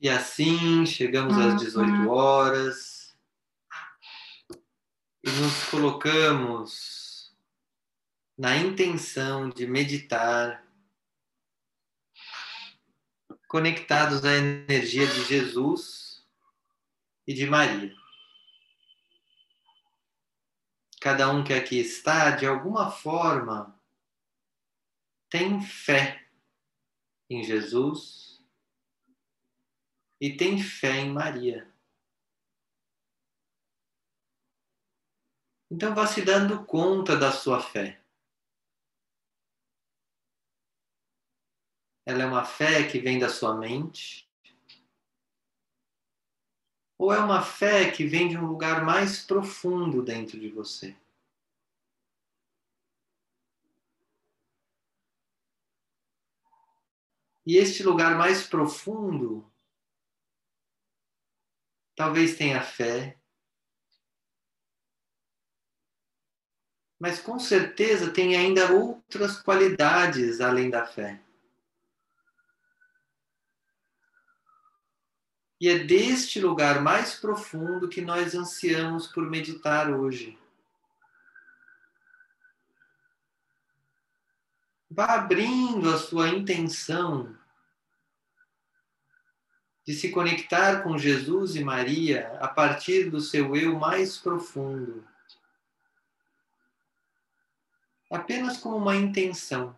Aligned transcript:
E 0.00 0.08
assim 0.08 0.86
chegamos 0.86 1.36
às 1.36 1.60
18 1.60 2.08
horas 2.08 3.14
e 5.22 5.30
nos 5.30 5.64
colocamos 5.68 7.36
na 8.38 8.56
intenção 8.56 9.50
de 9.50 9.66
meditar, 9.66 10.66
conectados 13.46 14.24
à 14.24 14.32
energia 14.36 15.06
de 15.06 15.22
Jesus 15.24 16.26
e 17.26 17.34
de 17.34 17.44
Maria. 17.44 17.94
Cada 20.98 21.30
um 21.30 21.44
que 21.44 21.52
aqui 21.52 21.78
está, 21.78 22.30
de 22.30 22.46
alguma 22.46 22.90
forma, 22.90 23.78
tem 25.28 25.60
fé 25.60 26.26
em 27.28 27.44
Jesus 27.44 28.29
e 30.20 30.36
tem 30.36 30.62
fé 30.62 30.98
em 30.98 31.12
Maria. 31.12 31.66
Então 35.70 35.94
vá 35.94 36.06
se 36.06 36.22
dando 36.22 36.64
conta 36.66 37.16
da 37.16 37.32
sua 37.32 37.60
fé. 37.62 38.02
Ela 42.04 42.24
é 42.24 42.26
uma 42.26 42.44
fé 42.44 42.86
que 42.90 42.98
vem 42.98 43.18
da 43.18 43.28
sua 43.28 43.56
mente? 43.56 44.28
Ou 46.98 47.12
é 47.12 47.18
uma 47.18 47.40
fé 47.40 47.90
que 47.90 48.04
vem 48.04 48.28
de 48.28 48.36
um 48.36 48.46
lugar 48.46 48.84
mais 48.84 49.24
profundo 49.24 50.02
dentro 50.02 50.38
de 50.38 50.50
você? 50.50 50.94
E 57.46 57.56
este 57.56 57.82
lugar 57.82 58.18
mais 58.18 58.46
profundo 58.46 59.49
talvez 62.00 62.34
tenha 62.34 62.62
fé, 62.62 63.20
mas 66.98 67.20
com 67.20 67.38
certeza 67.38 68.10
tem 68.10 68.34
ainda 68.34 68.72
outras 68.72 69.38
qualidades 69.42 70.40
além 70.40 70.70
da 70.70 70.86
fé. 70.86 71.22
E 75.60 75.68
é 75.68 75.80
deste 75.80 76.40
lugar 76.40 76.80
mais 76.80 77.16
profundo 77.16 77.86
que 77.86 78.00
nós 78.00 78.34
ansiamos 78.34 79.06
por 79.06 79.28
meditar 79.28 79.92
hoje. 79.92 80.38
Vá 84.90 85.16
abrindo 85.16 85.90
a 85.90 85.98
sua 85.98 86.30
intenção 86.30 87.38
de 89.86 89.94
se 89.94 90.10
conectar 90.10 90.82
com 90.82 90.98
Jesus 90.98 91.56
e 91.56 91.64
Maria 91.64 92.36
a 92.40 92.48
partir 92.48 93.10
do 93.10 93.20
seu 93.20 93.56
eu 93.56 93.78
mais 93.78 94.18
profundo. 94.18 95.04
Apenas 98.10 98.56
como 98.56 98.76
uma 98.76 98.96
intenção. 98.96 99.74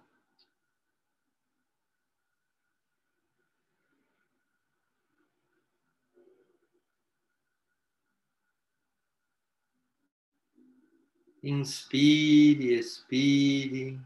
Inspire, 11.43 12.79
expire. 12.79 14.01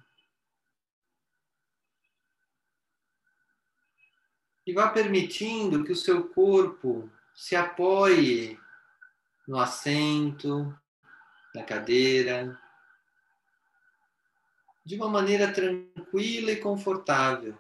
E 4.66 4.72
vá 4.72 4.90
permitindo 4.90 5.84
que 5.84 5.92
o 5.92 5.96
seu 5.96 6.28
corpo 6.28 7.08
se 7.32 7.54
apoie 7.54 8.58
no 9.46 9.58
assento, 9.60 10.76
na 11.54 11.62
cadeira, 11.62 12.60
de 14.84 14.96
uma 14.96 15.08
maneira 15.08 15.52
tranquila 15.52 16.50
e 16.50 16.60
confortável. 16.60 17.56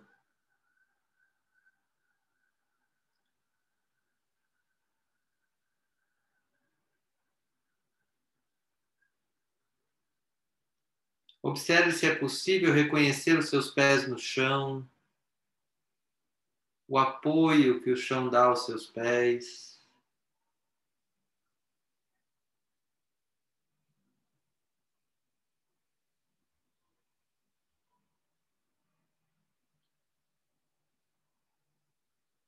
Observe 11.40 11.92
se 11.92 12.06
é 12.06 12.14
possível 12.16 12.72
reconhecer 12.72 13.38
os 13.38 13.48
seus 13.48 13.70
pés 13.70 14.08
no 14.08 14.18
chão 14.18 14.88
o 16.88 16.98
apoio 16.98 17.82
que 17.82 17.90
o 17.90 17.96
chão 17.96 18.28
dá 18.30 18.44
aos 18.44 18.66
seus 18.66 18.86
pés. 18.86 19.76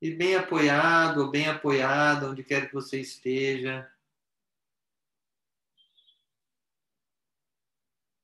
E 0.00 0.15
bem 0.15 0.37
apoiado 0.37 1.22
ou 1.22 1.31
bem 1.31 1.49
apoiada, 1.49 2.31
onde 2.31 2.44
quer 2.44 2.69
que 2.69 2.75
você 2.75 3.00
esteja. 3.00 3.91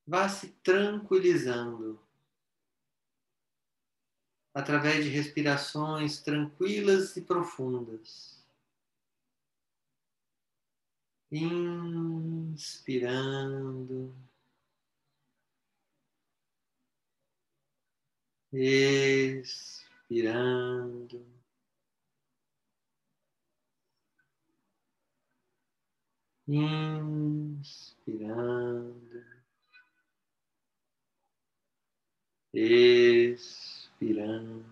Vá 0.06 0.28
se 0.28 0.50
tranquilizando 0.62 2.03
através 4.54 5.04
de 5.04 5.10
respirações 5.10 6.22
tranquilas 6.22 7.16
e 7.16 7.22
profundas. 7.22 8.40
Inspirando. 11.32 12.54
Expirando. 18.52 19.84
Inspirando. 26.46 27.74
Expirando 32.52 33.73
inspirando. 34.04 34.64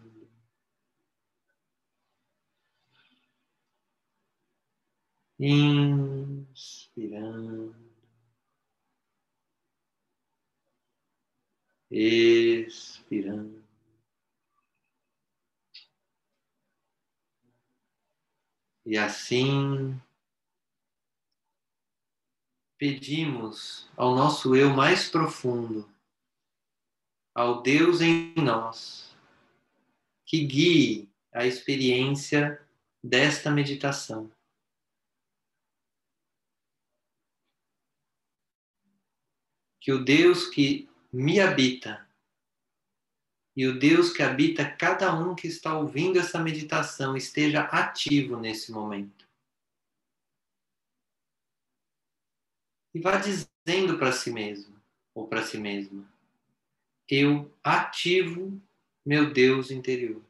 Inspirando. 5.38 7.74
Expirando. 11.90 13.62
E 18.84 18.98
assim 18.98 20.00
pedimos 22.76 23.88
ao 23.96 24.14
nosso 24.14 24.56
eu 24.56 24.70
mais 24.70 25.08
profundo, 25.08 25.88
ao 27.32 27.62
Deus 27.62 28.00
em 28.00 28.34
nós, 28.34 29.11
que 30.32 30.46
guie 30.46 31.12
a 31.30 31.44
experiência 31.44 32.66
desta 33.04 33.50
meditação. 33.50 34.32
Que 39.78 39.92
o 39.92 40.02
Deus 40.02 40.46
que 40.46 40.88
me 41.12 41.38
habita 41.38 42.08
e 43.54 43.66
o 43.66 43.78
Deus 43.78 44.10
que 44.10 44.22
habita 44.22 44.64
cada 44.74 45.14
um 45.14 45.34
que 45.34 45.46
está 45.46 45.78
ouvindo 45.78 46.18
essa 46.18 46.38
meditação 46.38 47.14
esteja 47.14 47.64
ativo 47.64 48.40
nesse 48.40 48.72
momento. 48.72 49.28
E 52.94 53.00
vá 53.00 53.18
dizendo 53.18 53.98
para 53.98 54.12
si 54.12 54.30
mesmo 54.30 54.80
ou 55.14 55.28
para 55.28 55.44
si 55.44 55.58
mesma: 55.58 56.10
Eu 57.06 57.54
ativo 57.62 58.58
meu 59.04 59.32
Deus 59.32 59.70
interior. 59.70 60.22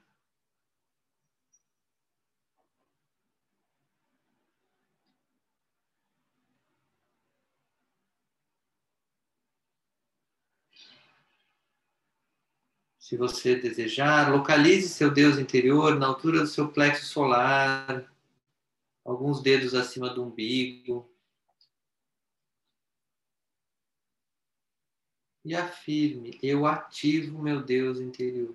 Se 13.03 13.17
você 13.17 13.57
desejar, 13.57 14.31
localize 14.31 14.89
seu 14.89 15.11
Deus 15.11 15.37
interior 15.37 15.99
na 15.99 16.07
altura 16.07 16.39
do 16.39 16.47
seu 16.47 16.69
plexo 16.71 17.05
solar, 17.05 18.09
alguns 19.05 19.43
dedos 19.43 19.75
acima 19.75 20.09
do 20.09 20.23
umbigo. 20.23 21.11
e 25.45 25.53
afirme: 25.57 26.39
Eu 26.41 26.65
ativo 26.65 27.43
meu 27.43 27.61
Deus 27.61 27.99
interior. 27.99 28.55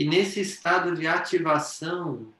E 0.00 0.04
nesse 0.06 0.40
estado 0.40 0.96
de 0.96 1.06
ativação, 1.06 2.32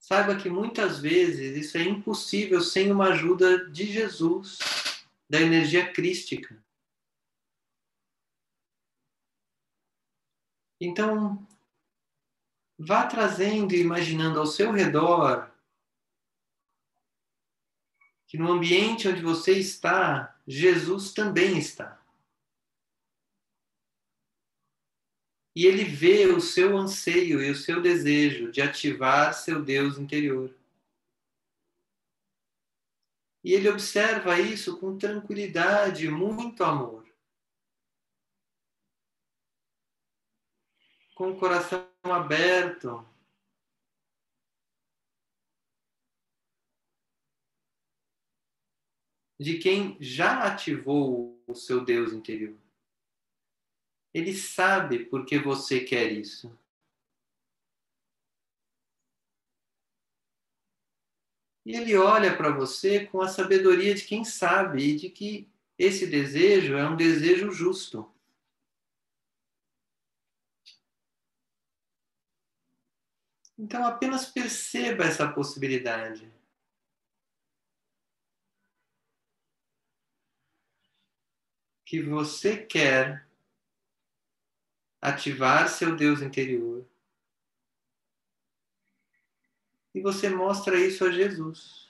saiba 0.00 0.34
que 0.34 0.50
muitas 0.50 0.98
vezes 0.98 1.56
isso 1.56 1.78
é 1.78 1.82
impossível 1.84 2.60
sem 2.60 2.90
uma 2.90 3.10
ajuda 3.10 3.70
de 3.70 3.86
Jesus, 3.92 4.58
da 5.30 5.40
energia 5.40 5.92
crística. 5.92 6.60
Então, 10.80 11.46
vá 12.76 13.06
trazendo 13.06 13.72
e 13.72 13.80
imaginando 13.80 14.40
ao 14.40 14.46
seu 14.46 14.72
redor 14.72 15.54
que 18.26 18.36
no 18.36 18.50
ambiente 18.50 19.06
onde 19.06 19.22
você 19.22 19.52
está, 19.52 20.36
Jesus 20.48 21.12
também 21.12 21.56
está. 21.56 22.04
E 25.56 25.64
ele 25.64 25.84
vê 25.84 26.26
o 26.26 26.38
seu 26.38 26.76
anseio 26.76 27.42
e 27.42 27.50
o 27.50 27.56
seu 27.56 27.80
desejo 27.80 28.52
de 28.52 28.60
ativar 28.60 29.32
seu 29.32 29.64
Deus 29.64 29.96
interior. 29.96 30.54
E 33.42 33.54
ele 33.54 33.66
observa 33.70 34.38
isso 34.38 34.78
com 34.78 34.98
tranquilidade, 34.98 36.10
muito 36.10 36.62
amor. 36.62 37.06
Com 41.14 41.30
o 41.30 41.38
coração 41.38 41.88
aberto. 42.02 43.02
De 49.40 49.58
quem 49.58 49.96
já 50.02 50.52
ativou 50.52 51.42
o 51.46 51.54
seu 51.54 51.82
Deus 51.82 52.12
interior. 52.12 52.65
Ele 54.16 54.32
sabe 54.32 55.04
por 55.04 55.26
que 55.26 55.38
você 55.38 55.84
quer 55.84 56.10
isso. 56.10 56.58
E 61.66 61.76
ele 61.76 61.94
olha 61.98 62.34
para 62.34 62.50
você 62.50 63.04
com 63.04 63.20
a 63.20 63.28
sabedoria 63.28 63.94
de 63.94 64.06
quem 64.06 64.24
sabe 64.24 64.82
e 64.84 64.96
de 64.96 65.10
que 65.10 65.46
esse 65.78 66.06
desejo 66.06 66.78
é 66.78 66.88
um 66.88 66.96
desejo 66.96 67.50
justo. 67.52 68.10
Então 73.58 73.84
apenas 73.84 74.24
perceba 74.24 75.04
essa 75.04 75.30
possibilidade. 75.30 76.32
Que 81.84 82.00
você 82.02 82.64
quer 82.64 83.26
ativar 85.00 85.68
seu 85.68 85.96
Deus 85.96 86.20
interior. 86.22 86.84
E 89.94 90.00
você 90.00 90.28
mostra 90.28 90.78
isso 90.78 91.04
a 91.04 91.10
Jesus. 91.10 91.88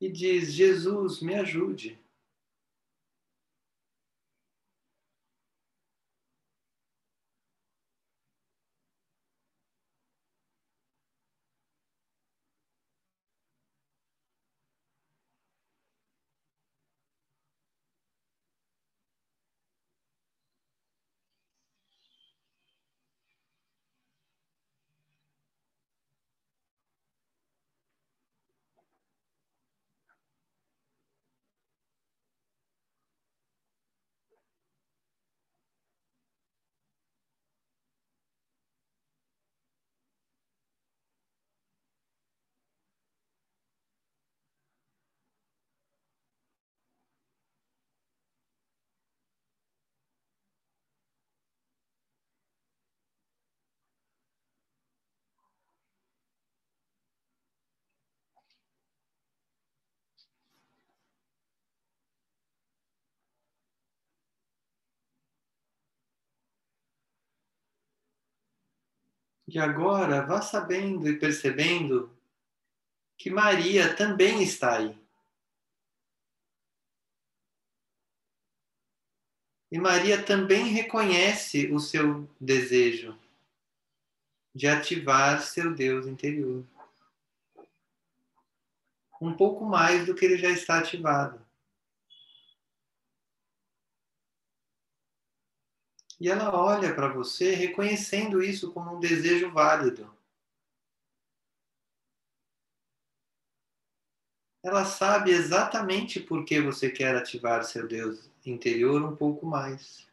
E 0.00 0.10
diz: 0.10 0.52
Jesus, 0.52 1.20
me 1.20 1.34
ajude. 1.34 1.98
E 69.46 69.58
agora 69.58 70.24
vá 70.24 70.40
sabendo 70.40 71.08
e 71.08 71.18
percebendo 71.18 72.10
que 73.16 73.30
Maria 73.30 73.94
também 73.94 74.42
está 74.42 74.78
aí. 74.78 74.98
E 79.70 79.78
Maria 79.78 80.22
também 80.22 80.66
reconhece 80.66 81.66
o 81.72 81.80
seu 81.80 82.30
desejo 82.40 83.18
de 84.54 84.68
ativar 84.68 85.42
seu 85.42 85.74
Deus 85.74 86.06
interior. 86.06 86.64
Um 89.20 89.34
pouco 89.34 89.64
mais 89.64 90.06
do 90.06 90.14
que 90.14 90.24
ele 90.24 90.38
já 90.38 90.50
está 90.50 90.78
ativado. 90.78 91.43
E 96.20 96.28
ela 96.28 96.54
olha 96.54 96.94
para 96.94 97.08
você 97.08 97.54
reconhecendo 97.54 98.42
isso 98.42 98.72
como 98.72 98.96
um 98.96 99.00
desejo 99.00 99.50
válido. 99.50 100.14
Ela 104.62 104.84
sabe 104.84 105.30
exatamente 105.30 106.18
por 106.18 106.44
que 106.44 106.60
você 106.60 106.90
quer 106.90 107.14
ativar 107.14 107.62
seu 107.64 107.86
Deus 107.86 108.30
interior 108.46 109.02
um 109.02 109.14
pouco 109.14 109.44
mais. 109.44 110.06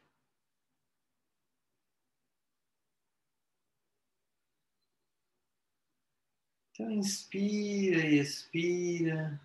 Então, 6.74 6.92
inspira 6.92 8.06
e 8.06 8.20
expira. 8.20 9.40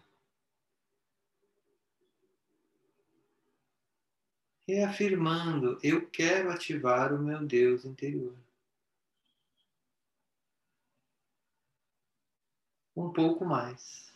Reafirmando: 4.66 5.78
eu 5.82 6.08
quero 6.10 6.50
ativar 6.50 7.12
o 7.14 7.18
meu 7.22 7.44
Deus 7.46 7.84
interior. 7.84 8.34
Um 12.96 13.12
pouco 13.12 13.44
mais. 13.44 14.06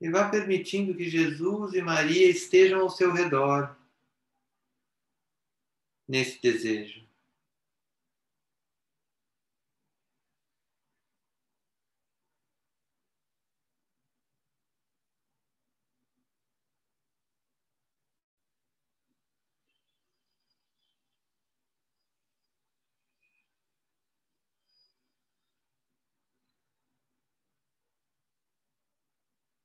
E 0.00 0.10
vá 0.10 0.28
permitindo 0.28 0.96
que 0.96 1.08
Jesus 1.08 1.74
e 1.74 1.80
Maria 1.80 2.28
estejam 2.28 2.80
ao 2.80 2.90
seu 2.90 3.12
redor 3.12 3.76
nesse 6.12 6.42
desejo. 6.42 7.02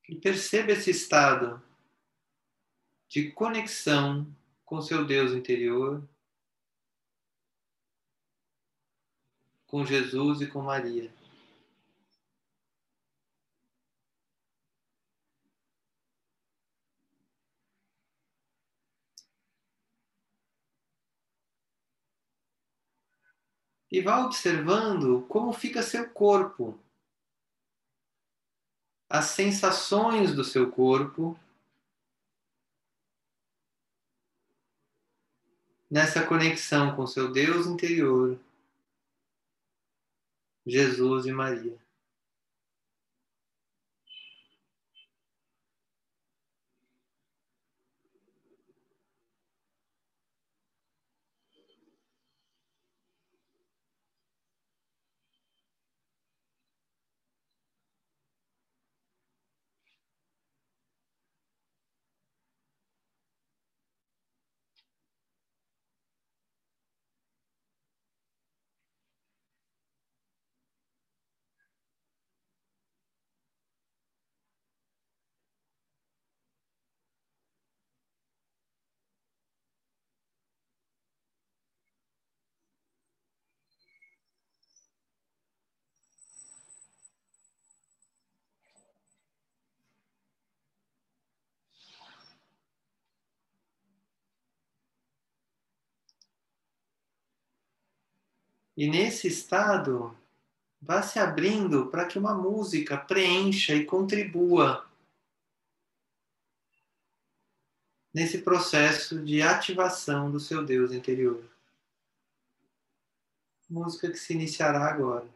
E 0.08 0.16
perceba 0.16 0.72
esse 0.72 0.92
estado 0.92 1.62
de 3.10 3.32
conexão 3.32 4.34
com 4.64 4.82
seu 4.82 5.06
Deus 5.06 5.34
interior 5.34 6.08
com 9.68 9.86
Jesus 9.86 10.42
e 10.42 10.48
com 10.48 10.62
Maria. 10.62 11.12
E 23.90 24.02
vá 24.02 24.26
observando 24.26 25.26
como 25.30 25.54
fica 25.54 25.82
seu 25.82 26.10
corpo, 26.10 26.78
as 29.10 29.26
sensações 29.26 30.36
do 30.36 30.44
seu 30.44 30.70
corpo. 30.72 31.40
Nessa 35.90 36.28
conexão 36.28 36.98
com 36.98 37.08
seu 37.08 37.32
Deus 37.32 37.66
interior, 37.66 38.38
Jesus 40.68 41.28
e 41.28 41.34
Maria. 41.34 41.76
E 98.78 98.88
nesse 98.88 99.28
estado, 99.28 100.16
vá 100.80 101.02
se 101.02 101.18
abrindo 101.18 101.88
para 101.88 102.06
que 102.06 102.20
uma 102.20 102.36
música 102.36 102.96
preencha 102.96 103.74
e 103.74 103.84
contribua 103.84 104.88
nesse 108.14 108.38
processo 108.44 109.20
de 109.24 109.42
ativação 109.42 110.30
do 110.30 110.40
seu 110.40 110.64
Deus 110.64 110.92
interior. 110.92 111.44
Música 113.68 114.12
que 114.12 114.18
se 114.18 114.34
iniciará 114.34 114.88
agora. 114.88 115.28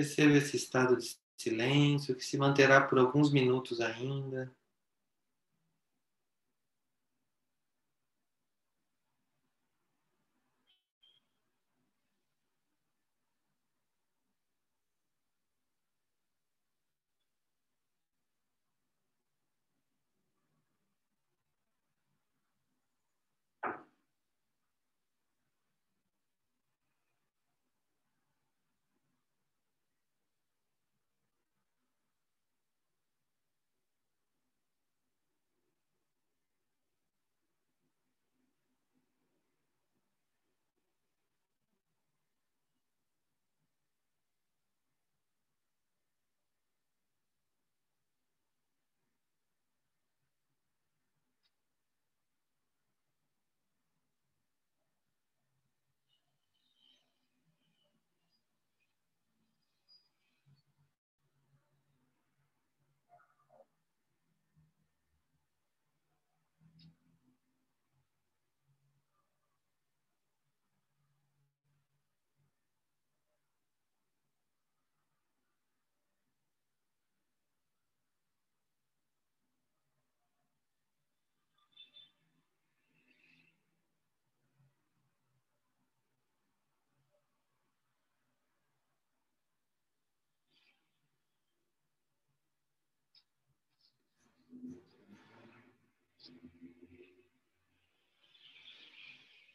Perceba 0.00 0.38
esse 0.38 0.56
estado 0.56 0.96
de 0.96 1.14
silêncio 1.36 2.16
que 2.16 2.24
se 2.24 2.38
manterá 2.38 2.80
por 2.80 2.98
alguns 2.98 3.30
minutos 3.30 3.82
ainda. 3.82 4.50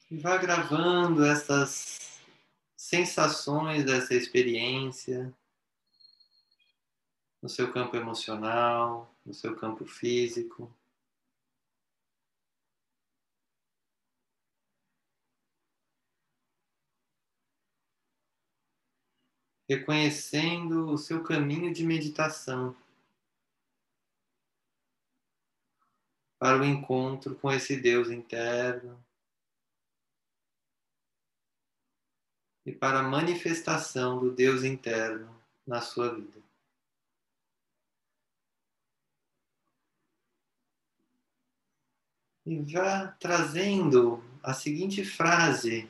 E 0.09 0.17
vá 0.17 0.37
gravando 0.37 1.25
essas 1.25 2.21
sensações 2.77 3.83
dessa 3.83 4.13
experiência 4.13 5.33
no 7.41 7.49
seu 7.49 7.71
campo 7.71 7.95
emocional, 7.95 9.13
no 9.25 9.33
seu 9.33 9.55
campo 9.55 9.85
físico. 9.85 10.71
Reconhecendo 19.69 20.89
o 20.89 20.97
seu 20.97 21.23
caminho 21.23 21.73
de 21.73 21.83
meditação 21.83 22.75
para 26.39 26.59
o 26.59 26.65
encontro 26.65 27.35
com 27.35 27.51
esse 27.51 27.75
Deus 27.75 28.09
interno. 28.09 29.04
E 32.65 32.71
para 32.71 32.99
a 32.99 33.03
manifestação 33.03 34.19
do 34.19 34.31
Deus 34.31 34.63
interno 34.63 35.39
na 35.67 35.81
sua 35.81 36.13
vida. 36.13 36.43
E 42.45 42.59
vá 42.61 43.07
trazendo 43.19 44.23
a 44.43 44.53
seguinte 44.53 45.03
frase 45.03 45.89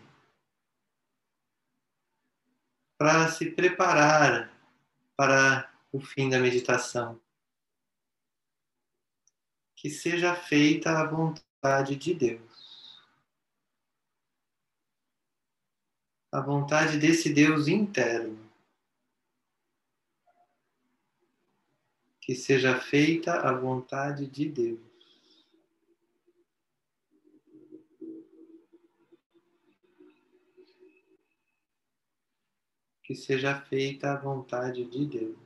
para 2.97 3.29
se 3.29 3.51
preparar 3.51 4.51
para 5.17 5.69
o 5.91 5.99
fim 5.99 6.29
da 6.29 6.39
meditação. 6.39 7.19
Que 9.75 9.89
seja 9.89 10.33
feita 10.33 10.91
a 10.91 11.05
vontade 11.05 11.95
de 11.97 12.13
Deus. 12.13 12.64
A 16.35 16.41
vontade 16.41 16.97
desse 16.97 17.33
Deus 17.33 17.69
interno. 17.69 18.37
Que 22.19 22.35
seja 22.35 22.77
feita 22.77 23.39
a 23.39 23.53
vontade 23.53 24.27
de 24.27 24.49
Deus. 24.49 24.79
Que 33.01 33.15
seja 33.15 33.61
feita 33.61 34.11
a 34.11 34.17
vontade 34.17 34.83
de 34.83 35.05
Deus. 35.05 35.44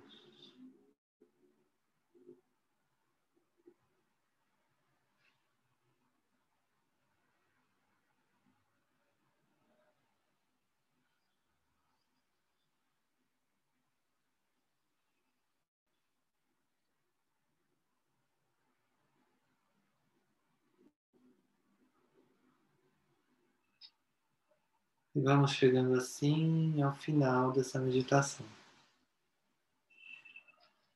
E 25.19 25.21
vamos 25.21 25.51
chegando 25.51 25.95
assim 25.95 26.81
ao 26.81 26.95
final 26.95 27.51
dessa 27.51 27.77
meditação. 27.77 28.45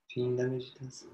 Fim 0.10 0.34
da 0.34 0.48
meditação. 0.48 1.12